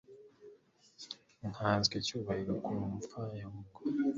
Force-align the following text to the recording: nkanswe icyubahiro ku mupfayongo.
nkanswe 1.51 1.93
icyubahiro 2.01 2.53
ku 2.63 2.71
mupfayongo. 2.91 3.59